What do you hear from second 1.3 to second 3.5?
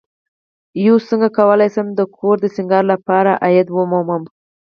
کولی شم د کور د سینګار لپاره